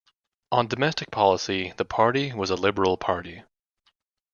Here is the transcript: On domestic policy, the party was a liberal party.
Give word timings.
On 0.51 0.65
domestic 0.65 1.11
policy, 1.11 1.73
the 1.77 1.85
party 1.85 2.33
was 2.33 2.49
a 2.49 2.55
liberal 2.55 2.97
party. 2.97 3.43